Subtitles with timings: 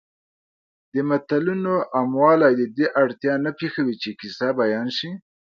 [0.93, 5.09] د متلونو عاموالی د دې اړتیا نه پېښوي چې کیسه بیان شي